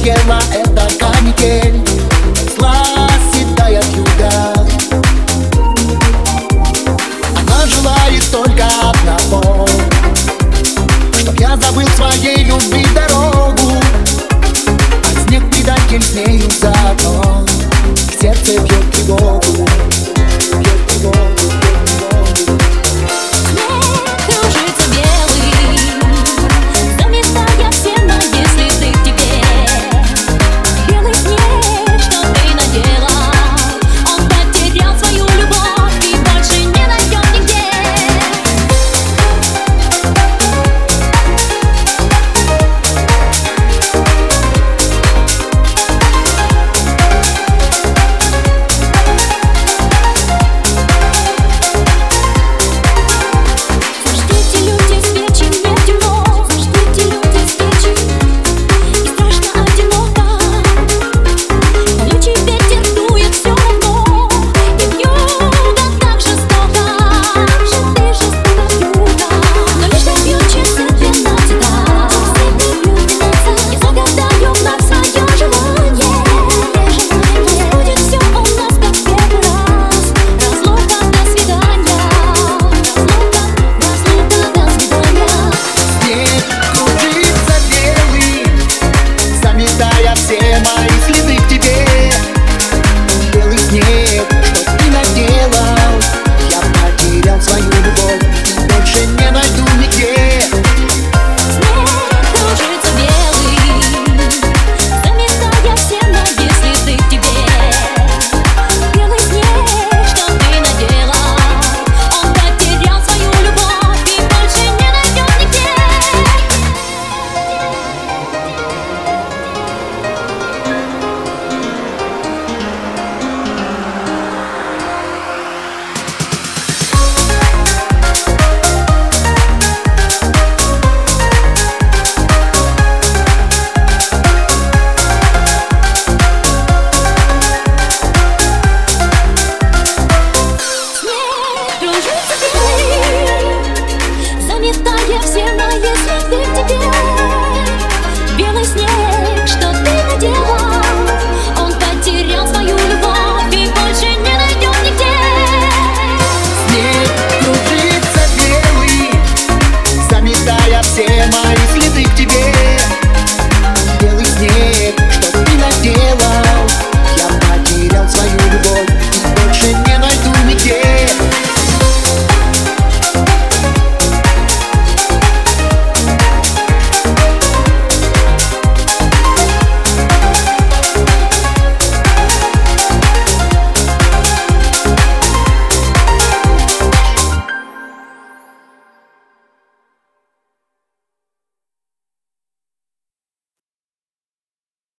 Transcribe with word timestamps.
Мне 0.00 0.14
это 0.54 0.88
канитель 1.00 1.84
Зла 2.56 3.08
седая 3.32 3.82
юга 3.96 4.54
Она 7.36 7.66
желает 7.66 8.30
только 8.30 8.64
одного. 8.90 9.66
Чтоб 11.18 11.40
я 11.40 11.56
забыл 11.56 11.88
своей 11.88 12.44
любви 12.44 12.86
дорогу. 12.94 13.72
А 15.04 15.26
снег 15.26 15.50
предатель 15.50 16.02
с 16.02 16.14
нею 16.14 16.48
заодно 16.60 17.44
В 17.94 18.22
сердце 18.22 18.60
бьет 18.60 18.77